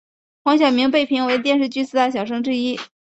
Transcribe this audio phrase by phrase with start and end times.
[0.43, 2.79] 黄晓明被评为电视剧四大小生之一。